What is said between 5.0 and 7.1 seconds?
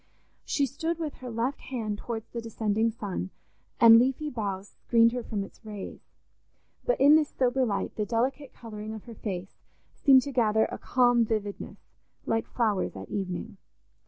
her from its rays; but